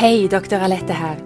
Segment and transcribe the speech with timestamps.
[0.00, 1.18] Hej, doktor Alette här.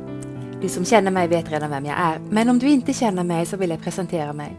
[0.63, 3.47] Du som känner mig vet redan vem jag är, men om du inte känner mig
[3.47, 4.57] så vill jag presentera mig.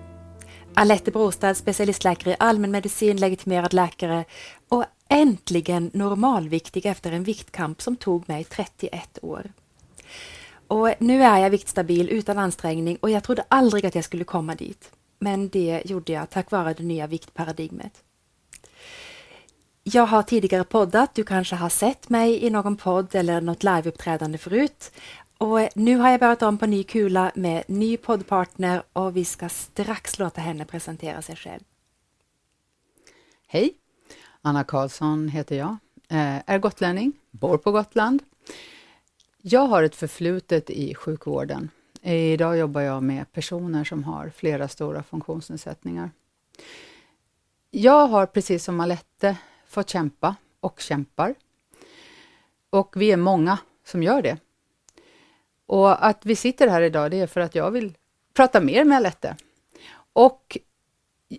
[0.74, 4.26] Alette Brostad, specialistläkare i allmänmedicin, legitimerad läkare
[4.70, 9.52] och äntligen normalviktig efter en viktkamp som tog mig 31 år.
[10.68, 14.56] Och nu är jag viktstabil utan ansträngning och jag trodde aldrig att jag skulle komma
[14.56, 14.92] dit.
[15.20, 17.94] Men det gjorde jag tack vare det nya viktparadigmet.
[19.88, 24.38] Jag har tidigare poddat, du kanske har sett mig i någon podd eller något liveuppträdande
[24.38, 24.92] förut.
[25.38, 29.26] Och eh, nu har jag börjat om på ny kula med ny poddpartner och vi
[29.26, 31.62] ska strax låta henne presentera sig själv.
[33.48, 33.74] Hej!
[34.42, 35.78] Anna Karlsson heter jag,
[36.10, 38.24] eh, är gotlänning, bor på Gotland.
[39.42, 41.70] Jag har ett förflutet i sjukvården.
[42.02, 46.12] Idag jobbar jag med personer som har flera stora funktionsnedsättningar.
[47.72, 51.36] Jag har precis som Alette fått kämpa och kämpar.
[52.70, 54.38] Och vi är många som gör det.
[55.66, 57.98] Och att vi sitter här idag, det är för att jag vill
[58.34, 59.38] prata mer med Alette.
[60.14, 60.58] Och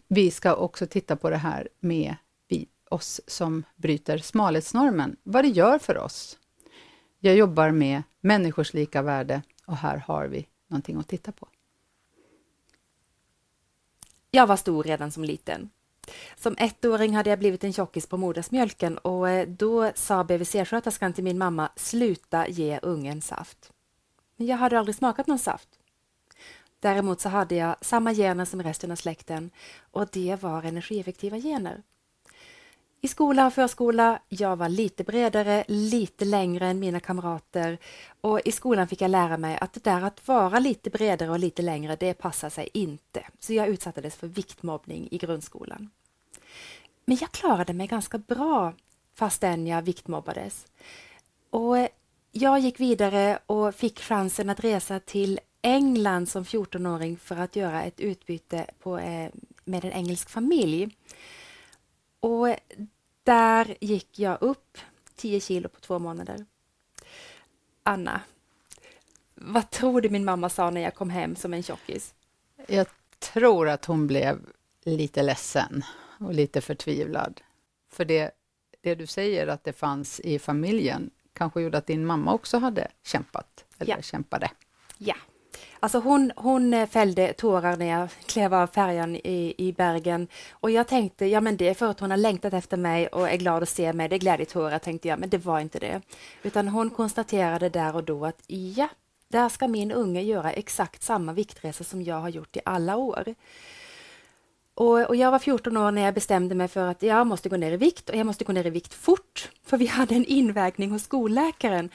[0.09, 2.17] vi ska också titta på det här med
[2.49, 6.39] vi, oss som bryter smalhetsnormen, vad det gör för oss.
[7.19, 11.49] Jag jobbar med människors lika värde och här har vi någonting att titta på.
[14.31, 15.71] Jag var stor redan som liten.
[16.37, 21.25] Som ettåring hade jag blivit en tjockis på modersmjölken och eh, då sa BVC-sköterskan till
[21.25, 23.73] min mamma, sluta ge ungen saft.
[24.37, 25.69] Men jag hade aldrig smakat någon saft.
[26.81, 29.51] Däremot så hade jag samma gener som resten av släkten
[29.91, 31.83] och det var energieffektiva gener.
[33.01, 37.79] I skola och förskola, jag var lite bredare, lite längre än mina kamrater
[38.21, 41.39] och i skolan fick jag lära mig att det där att vara lite bredare och
[41.39, 43.25] lite längre, det passar sig inte.
[43.39, 45.91] Så jag utsattes för viktmobbning i grundskolan.
[47.09, 48.75] Men jag klarade mig ganska bra
[49.15, 50.67] fastän jag viktmobbades.
[51.51, 51.89] Och eh,
[52.33, 57.83] jag gick vidare och fick chansen att resa till England som 14-åring för att göra
[57.83, 59.31] ett utbyte på, eh,
[59.65, 60.97] med en engelsk familj.
[62.21, 62.57] Och
[63.23, 64.79] där gick jag upp
[65.17, 66.47] 10 kilo på två månader.
[67.83, 68.21] Anna,
[69.35, 72.15] vad tror du min mamma sa när jag kom hem som en tjockis?
[72.67, 72.87] Jag
[73.19, 74.39] tror att hon blev
[74.85, 75.85] lite ledsen
[76.19, 77.41] och lite förtvivlad.
[77.93, 78.31] För det,
[78.83, 82.89] det du säger att det fanns i familjen kanske gjorde att din mamma också hade
[83.03, 84.03] kämpat, eller ja.
[84.03, 84.51] kämpade.
[84.99, 85.17] Ja,
[85.81, 90.71] Alltså hon, hon eh, fällde tårar när jag klev av färjan i, i Bergen och
[90.71, 93.37] jag tänkte, ja men det är för att hon har längtat efter mig och är
[93.37, 96.01] glad att se mig, det är glädjetårar tänkte jag, men det var inte det.
[96.43, 98.89] Utan hon konstaterade där och då att ja,
[99.29, 103.35] där ska min unge göra exakt samma viktresa som jag har gjort i alla år.
[104.77, 107.57] Och, och, jag var 14 år när jag bestämde mig för att jag måste gå
[107.57, 109.51] ner i vikt och jag måste gå ner i vikt fort.
[109.63, 111.91] För vi hade en invägning hos skolläkaren.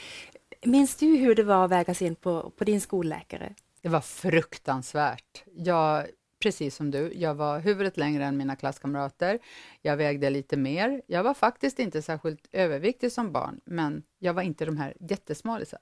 [0.64, 3.56] Minns du hur det var att vägas in på, på din skolläkare?
[3.82, 5.44] Det var fruktansvärt.
[5.54, 6.06] Jag,
[6.40, 9.40] precis som du, jag var huvudet längre än mina klasskamrater.
[9.82, 11.02] Jag vägde lite mer.
[11.08, 15.78] Jag var faktiskt inte särskilt överviktig som barn, men jag var inte de här jättesmalisa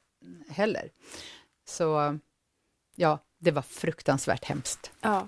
[0.49, 0.89] heller.
[1.67, 2.19] Så
[2.95, 4.91] ja, det var fruktansvärt hemskt.
[5.01, 5.27] Ja,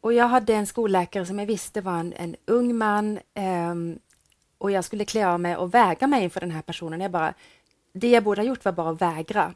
[0.00, 3.74] och jag hade en skolläkare som jag visste var en, en ung man eh,
[4.58, 7.00] och jag skulle klä av mig och väga mig inför den här personen.
[7.00, 7.34] Jag bara,
[7.92, 9.54] det jag borde ha gjort var bara att vägra.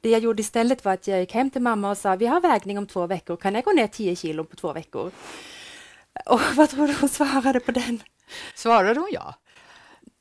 [0.00, 2.40] Det jag gjorde istället var att jag gick hem till mamma och sa, vi har
[2.40, 5.10] vägning om två veckor, kan jag gå ner 10 kilo på två veckor?
[6.26, 8.02] Och vad tror du hon svarade på den?
[8.54, 9.34] Svarade hon ja?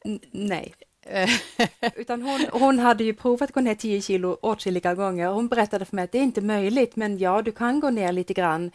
[0.05, 0.73] N nej.
[1.95, 5.27] Utan hon, hon hade ju provat att gå ner 10 kilo åtskilliga gånger.
[5.27, 8.11] Hon berättade för mig att det är inte möjligt, men ja, du kan gå ner
[8.11, 8.71] lite grann.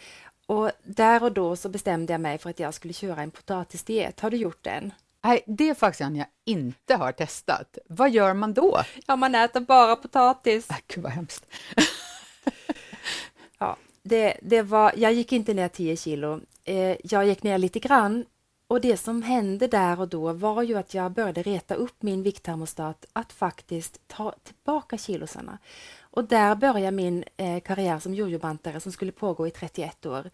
[0.49, 4.21] Och där och då så bestämde jag mig för att jag skulle köra en potatisdiet.
[4.21, 4.93] Har du gjort den?
[5.25, 7.79] Nej, det är faktiskt en jag inte har testat.
[7.89, 8.81] Vad gör man då?
[9.07, 10.71] Ja, man äter bara potatis.
[10.71, 11.47] Äh, gud vad hemskt.
[13.59, 16.41] ja, det, det var, jag gick inte ner 10 kilo.
[16.65, 18.25] Eh, jag gick ner lite grann
[18.69, 22.23] och det som hände där och då var ju att jag började reta upp min
[22.23, 25.59] vikttermostat att faktiskt ta tillbaka kilosarna.
[26.01, 30.31] Och där började min eh, karriär som jojobantare som skulle pågå i 31 år.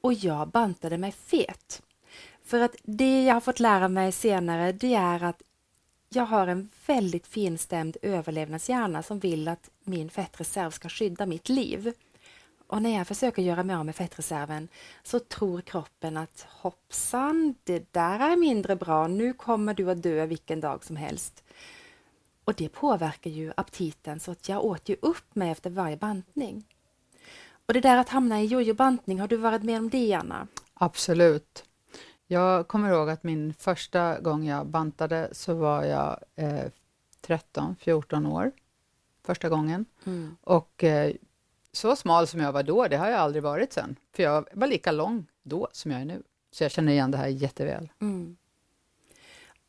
[0.00, 1.82] Och jag bantade mig fet.
[2.44, 5.42] För att det jag har fått lära mig senare det är att
[6.08, 11.92] jag har en väldigt finstämd överlevnadshjärna som vill att min fettreserv ska skydda mitt liv.
[12.70, 14.68] Och när jag försöker göra mig av med fettreserven
[15.02, 20.26] så tror kroppen att hoppsan, det där är mindre bra, nu kommer du att dö
[20.26, 21.44] vilken dag som helst.
[22.44, 26.64] Och det påverkar ju aptiten så att jag åt ju upp mig efter varje bantning.
[27.66, 30.46] Och det där att hamna i jojobantning, har du varit med om det Anna?
[30.74, 31.64] Absolut.
[32.26, 36.70] Jag kommer ihåg att min första gång jag bantade så var jag eh,
[37.20, 38.52] 13, 14 år.
[39.22, 39.84] första gången.
[40.04, 40.36] Mm.
[40.40, 41.12] Och eh,
[41.72, 43.96] så smal som jag var då, det har jag aldrig varit sen.
[44.16, 46.22] För jag var lika lång då som jag är nu.
[46.52, 47.88] Så jag känner igen det här jätteväl.
[48.00, 48.36] Mm.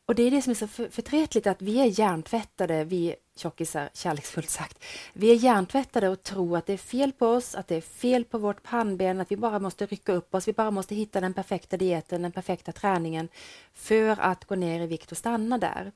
[0.06, 4.50] Och det är det som är så förtretligt att vi är hjärntvättade, vi tjockisar, kärleksfullt
[4.50, 4.84] sagt.
[5.14, 8.26] Vi är hjärntvättade och tror att det är fel på oss, att det är fel
[8.26, 11.34] på vårt pannben, att vi bara måste rycka upp oss, vi bara måste hitta den
[11.34, 13.30] perfekta dieten, den perfekta träningen
[13.74, 15.92] för att gå ner i vikt och stanna där.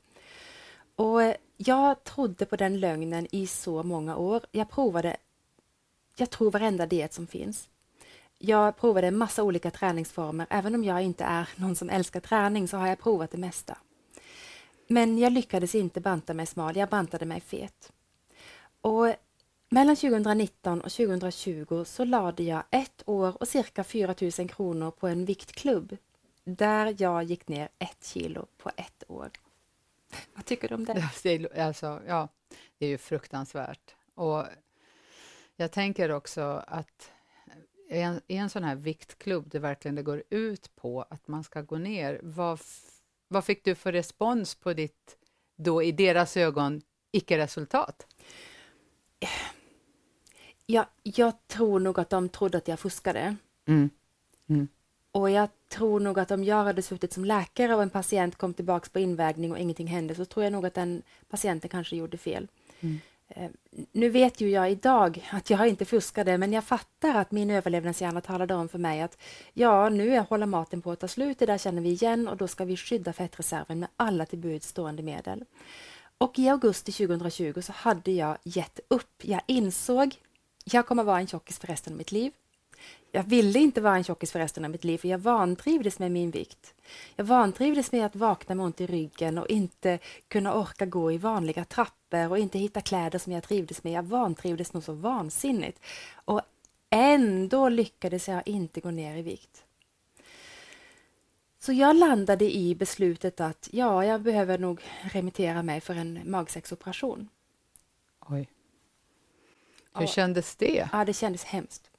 [0.95, 1.21] Och
[1.57, 4.41] jag trodde på den lögnen i så många år.
[4.51, 5.17] Jag provade,
[6.15, 7.69] jag tror varenda diet som finns.
[8.37, 10.47] Jag provade en massa olika träningsformer.
[10.49, 13.77] Även om jag inte är någon som älskar träning så har jag provat det mesta.
[14.87, 17.91] Men jag lyckades inte banta mig smal, jag bantade mig fet.
[18.81, 19.13] Och
[19.69, 25.07] mellan 2019 och 2020 så lade jag ett år och cirka 4 000 kronor på
[25.07, 25.97] en viktklubb
[26.43, 29.29] där jag gick ner ett kilo på ett år.
[30.35, 31.09] Vad tycker du om det?
[31.63, 32.27] Alltså, ja,
[32.77, 33.95] det är ju fruktansvärt.
[34.15, 34.45] Och
[35.55, 37.11] jag tänker också att
[37.89, 41.43] i en, i en sån här viktklubb där verkligen det går ut på att man
[41.43, 42.59] ska gå ner, vad
[43.27, 45.17] vad fick du för respons på ditt,
[45.55, 46.81] då i deras ögon,
[47.11, 48.07] icke-resultat?
[50.65, 53.35] Ja, jag tror nog att de trodde att jag fuskade.
[53.65, 53.89] Mm.
[54.49, 54.67] Mm.
[55.11, 58.53] Och jag tror nog att om jag hade suttit som läkare och en patient kom
[58.53, 62.17] tillbaks på invägning och ingenting hände så tror jag nog att den patienten kanske gjorde
[62.17, 62.47] fel.
[62.79, 62.99] Mm.
[63.27, 63.49] Eh,
[63.91, 68.21] nu vet ju jag idag att jag inte fuskade, men jag fattar att min överlevnadshjärna
[68.21, 69.17] talade om för mig att
[69.53, 72.47] ja, nu håller maten på att ta slut, det där känner vi igen och då
[72.47, 75.45] ska vi skydda fettreserven med alla till buds stående medel.
[76.17, 79.21] Och i augusti 2020 så hade jag gett upp.
[79.21, 80.15] Jag insåg,
[80.63, 82.31] jag kommer vara en tjockis för resten av mitt liv.
[83.11, 86.11] Jag ville inte vara en tjockis för resten av mitt liv, för jag vantrivdes med
[86.11, 86.73] min vikt.
[87.15, 91.17] Jag vantrivdes med att vakna med ont i ryggen och inte kunna orka gå i
[91.17, 93.93] vanliga trappor och inte hitta kläder som jag trivdes med.
[93.93, 95.79] Jag vantrivdes nog så vansinnigt.
[96.25, 96.41] Och
[96.89, 99.65] ändå lyckades jag inte gå ner i vikt.
[101.59, 107.29] Så jag landade i beslutet att ja, jag behöver nog remittera mig för en magsäcksoperation.
[108.19, 108.49] Oj.
[109.93, 110.89] Hur kändes det?
[110.91, 111.91] Ja, det kändes hemskt.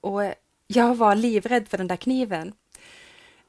[0.00, 0.22] Och
[0.66, 2.52] jag var livrädd för den där kniven.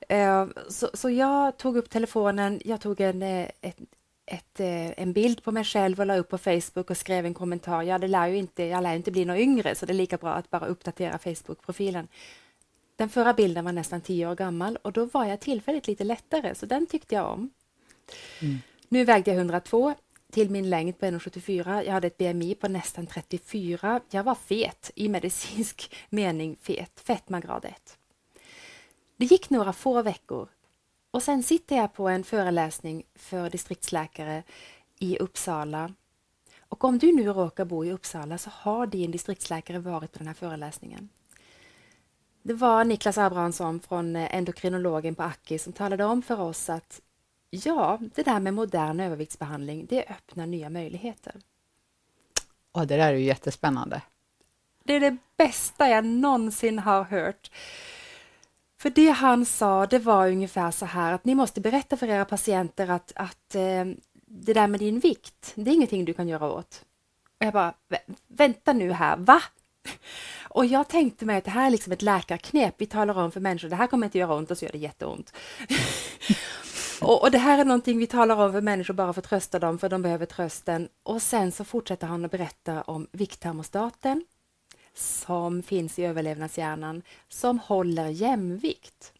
[0.10, 3.78] Eh, så, så jag tog upp telefonen, jag tog en, eh, ett,
[4.26, 7.34] ett, eh, en bild på mig själv och la upp på Facebook och skrev en
[7.34, 7.84] kommentar.
[7.84, 10.18] Ja, det lär ju inte, jag lär inte bli något yngre, så det är lika
[10.18, 12.08] bra att bara uppdatera Facebook-profilen.
[12.96, 16.56] Den förra bilden var nästan tio år gammal och då var jag tillfälligt lite lättare,
[16.56, 17.50] så den tyckte jag om.
[18.42, 18.58] Mm.
[18.90, 19.94] Nu vägde jag 102
[20.32, 21.84] till min längd på 1,74.
[21.84, 24.02] Jag hade ett BMI på nästan 34.
[24.10, 27.98] Jag var fet, i medicinsk mening fet, fetmagrad 1.
[29.18, 30.50] Det gick några få veckor
[31.12, 34.44] och sen sitter jag på en föreläsning för distriktsläkare
[35.00, 35.94] i Uppsala.
[36.60, 40.28] Och om du nu råkar bo i Uppsala så har din distriktsläkare varit på den
[40.28, 41.10] här föreläsningen.
[42.42, 47.02] Det var Niklas Abrahamsson från endokrinologen på Aki som talade om för oss att
[47.50, 51.36] Ja, det där med modern överviktsbehandling, det öppnar nya möjligheter.
[52.72, 54.02] Och det där är ju jättespännande.
[54.84, 57.52] Det är det bästa jag någonsin har hört.
[58.78, 62.26] För det han sa, det var ungefär så här att ni måste berätta för era
[62.26, 63.86] patienter att, att eh,
[64.26, 66.86] det där med din vikt, det är ingenting du kan göra åt.
[67.40, 67.74] Och jag bara,
[68.28, 69.42] vänta nu här, va?
[70.50, 72.76] Och jag tänkte mig att det här är liksom ett läkarknep.
[72.78, 74.78] Vi talar om för människor, det här kommer inte göra ont och så gör det
[74.78, 75.34] jätteont.
[77.02, 79.60] Och, och, det här är någonting vi talar om för människor bara för att trösta
[79.60, 80.90] dem, för de behöver trösten.
[81.04, 84.26] Och sen så fortsätter han att berätta om vikttermostaten
[84.94, 89.14] som finns i överlevnadshjärnan, som håller jämvikt.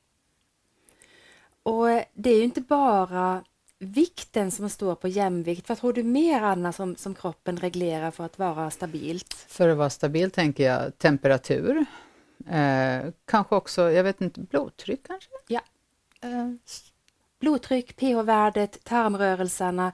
[1.64, 3.44] Och det är ju inte bara
[3.80, 5.70] vikten som står på jämvikt.
[5.70, 9.34] Vad tror du mer, Anna, som, som kroppen reglerar för att vara stabilt?
[9.34, 11.86] För att vara stabil tänker jag temperatur.
[12.50, 15.30] Eh, kanske också, jag vet inte, blodtryck kanske?
[15.48, 15.62] Ja.
[16.22, 16.52] Eh,
[17.40, 19.94] blodtryck, pH-värdet, tarmrörelserna,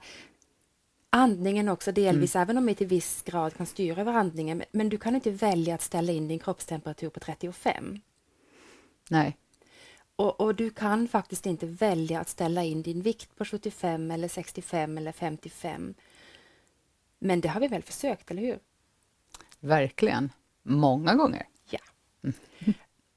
[1.10, 2.42] andningen också delvis, mm.
[2.42, 4.62] även om vi till viss grad kan styra över andningen.
[4.72, 8.00] Men du kan inte välja att ställa in din kroppstemperatur på 35.
[9.10, 9.36] Nej.
[10.16, 14.28] Och, och, du kan faktiskt inte välja att ställa in din vikt på 75 eller
[14.28, 15.94] 65 eller 55.
[17.18, 18.58] Men det har vi väl försökt, eller hur?
[19.60, 20.32] Verkligen.
[20.62, 21.46] Många gånger.
[21.70, 21.78] Ja.
[22.22, 22.34] Mm.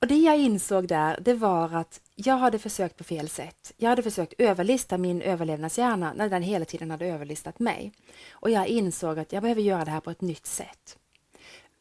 [0.02, 3.74] Och det jag insåg där, det var att jag hade försökt på fel sätt.
[3.78, 7.92] Jag hade försökt överlista min överlevnadshjärna när den hela tiden hade överlistat mig.
[8.32, 10.98] Och jag insåg att jag behöver göra det här på ett nytt sätt.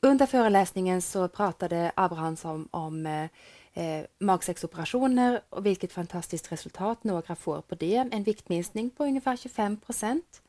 [0.01, 3.27] Under föreläsningen så pratade Abrahams om, om eh,
[3.75, 8.09] magsexoperationer magsäcksoperationer och vilket fantastiskt resultat några får på det.
[8.13, 10.43] En viktminskning på ungefär 25 procent.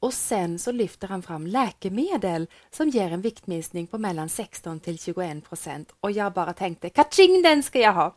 [0.00, 4.98] Och sen så lyfter han fram läkemedel som ger en viktminskning på mellan 16 till
[4.98, 8.14] 21 procent och jag bara tänkte kaching den ska jag ha.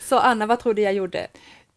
[0.00, 1.26] Så Anna, vad tror du jag gjorde?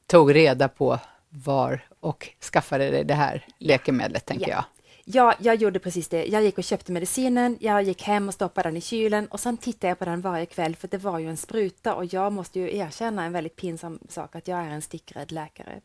[0.08, 4.56] Tog reda på var och skaffade dig det här läkemedlet, tänker ja.
[4.56, 4.64] jag.
[5.12, 6.26] Ja, jag gjorde precis det.
[6.26, 9.58] Jag gick och köpte medicinen, jag gick hem och stoppade den i kylen och sen
[9.58, 12.60] tittade jag på den varje kväll för det var ju en spruta och jag måste
[12.60, 15.82] ju erkänna en väldigt pinsam sak att jag är en stickrädd läkare.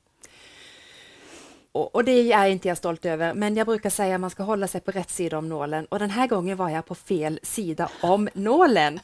[1.72, 4.42] Och, och, det är inte jag stolt över, men jag brukar säga att man ska
[4.42, 7.40] hålla sig på rätt sida om nålen och den här gången var jag på fel
[7.42, 9.00] sida om nålen.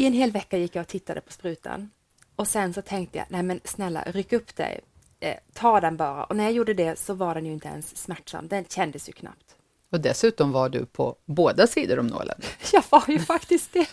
[0.00, 1.90] I en hel vecka gick jag och tittade på sprutan
[2.36, 4.80] och sen så tänkte jag, nej men snälla ryck upp dig,
[5.20, 6.24] eh, ta den bara.
[6.24, 9.12] Och när jag gjorde det så var den ju inte ens smärtsam, den kändes ju
[9.12, 9.56] knappt.
[9.92, 12.40] Och dessutom var du på båda sidor om nålen.
[12.72, 13.88] Jag var ju faktiskt det.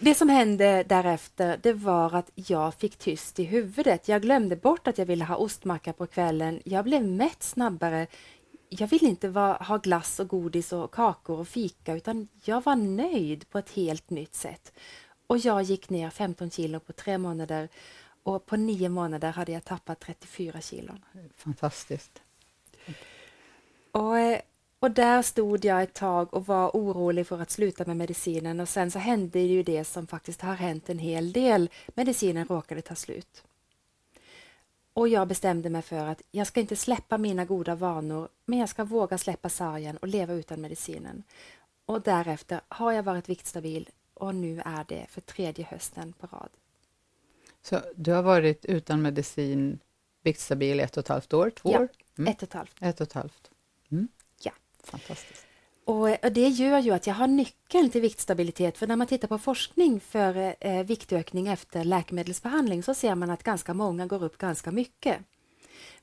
[0.00, 4.08] Det som hände därefter, det var att jag fick tyst i huvudet.
[4.08, 6.60] Jag glömde bort att jag ville ha ostmacka på kvällen.
[6.64, 8.06] Jag blev mätt snabbare.
[8.68, 12.76] Jag ville inte va, ha glass och godis och kakor och fika, utan jag var
[12.76, 14.72] nöjd på ett helt nytt sätt.
[15.26, 17.68] Och jag gick ner 15 kilo på tre månader
[18.22, 20.92] och på nio månader hade jag tappat 34 kilo.
[21.36, 22.22] Fantastiskt.
[23.92, 24.40] Och, eh,
[24.78, 28.68] och där stod jag ett tag och var orolig för att sluta med medicinen och
[28.68, 31.70] sen så hände ju det som faktiskt har hänt en hel del.
[31.94, 33.42] Medicinen råkade ta slut.
[34.96, 38.68] Och jag bestämde mig för att jag ska inte släppa mina goda vanor, men jag
[38.68, 41.22] ska våga släppa sargen och leva utan medicinen.
[41.86, 46.48] Och därefter har jag varit viktstabil och nu är det för tredje hösten på rad.
[47.62, 49.78] Så du har varit utan medicin,
[50.22, 51.88] viktstabil ett och ett halvt år, två ja, år?
[52.18, 52.32] Mm.
[52.32, 52.76] ett och ett halvt.
[52.80, 53.50] Ett och ett halvt.
[53.90, 54.08] Mm.
[54.42, 54.52] Ja.
[54.84, 55.45] Fantastiskt.
[55.86, 59.38] Och, det gör ju att jag har nyckeln till viktstabilitet, för när man tittar på
[59.38, 64.70] forskning för eh, viktökning efter läkemedelsbehandling så ser man att ganska många går upp ganska
[64.70, 65.18] mycket.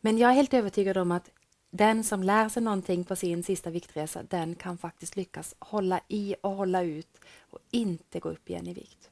[0.02, 1.30] Men jag är helt övertygad om att
[1.72, 6.36] den som lär sig någonting på sin sista viktresa, den kan faktiskt lyckas hålla i
[6.42, 9.10] och hålla ut och inte gå upp igen i vikt.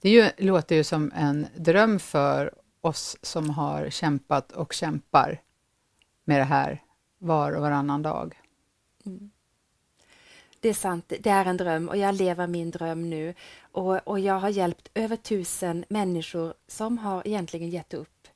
[0.00, 5.40] Det ju, låter ju som en dröm för oss som har kämpat och kämpar
[6.24, 6.82] med det här
[7.18, 8.36] var och varannan dag.
[9.08, 9.30] Mm.
[10.60, 13.34] Det är sant, det är en dröm och jag lever min dröm nu.
[13.60, 18.28] Och, och jag har hjälpt över tusen människor som har egentligen gett upp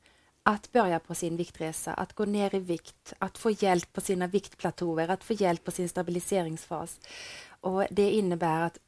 [0.43, 4.26] att börja på sin viktresa, att gå ner i vikt, att få hjälp på sina
[4.26, 7.00] viktplatåer, att få hjälp på sin stabiliseringsfas.
[7.47, 8.79] Och Det innebär att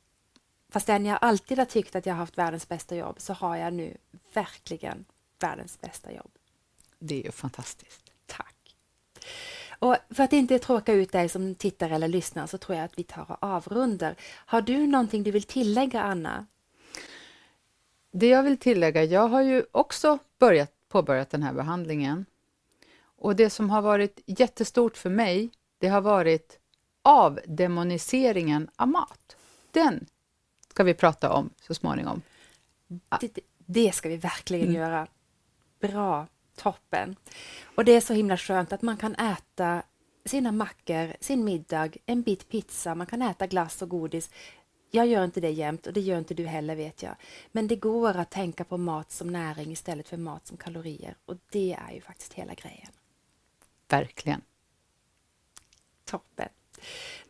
[0.69, 3.73] fastän jag alltid har tyckt att jag har haft världens bästa jobb så har jag
[3.73, 3.97] nu
[4.35, 5.05] verkligen
[5.41, 6.31] världens bästa jobb.
[6.99, 8.04] Det är ju fantastiskt.
[9.85, 12.99] Och för att inte tråka ut dig som tittar eller lyssnar så tror jag att
[12.99, 14.17] vi tar och avrundar.
[14.47, 16.47] Har du någonting du vill tillägga, Anna?
[18.11, 22.27] Det jag vill tillägga, jag har ju också börjat, påbörjat den här behandlingen.
[23.05, 26.59] Och det som har varit jättestort för mig, det har varit
[27.03, 29.37] avdemoniseringen av mat.
[29.71, 30.07] Den
[30.71, 32.23] ska vi prata om så småningom.
[33.21, 34.81] Det, det ska vi verkligen mm.
[34.81, 35.07] göra.
[35.81, 37.17] Bra, toppen.
[37.75, 39.83] Och det är så himla skönt att man kan äta
[40.25, 44.31] sina mackor, sin middag, en bit pizza, man kan äta glass och godis.
[44.91, 47.17] Jag gör inte det jämt och det gör inte du heller vet jag.
[47.53, 51.37] Men det går att tänka på mat som näring istället för mat som kalorier och
[51.51, 52.91] det är ju faktiskt hela grejen.
[53.89, 54.43] Verkligen.
[56.05, 56.49] Toppen.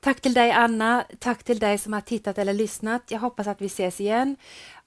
[0.01, 3.11] Tack till dig Anna, tack till dig som har tittat eller lyssnat.
[3.11, 4.37] Jag hoppas att vi ses igen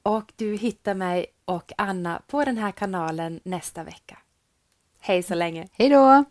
[0.01, 4.17] och du hittar mig och Anna på den här kanalen nästa vecka.
[5.07, 5.67] Hej så länge!
[5.71, 6.23] Hej då!